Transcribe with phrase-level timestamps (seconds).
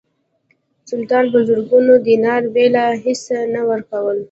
[0.89, 4.17] سلطان په زرګونو دیناره بېله هیڅه نه ورکول.